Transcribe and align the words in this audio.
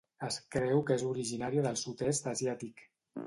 Es 0.27 0.35
creu 0.53 0.81
que 0.87 0.95
és 0.99 1.03
originària 1.09 1.67
del 1.67 1.77
sud-est 1.83 2.31
asiàtic. 2.35 2.85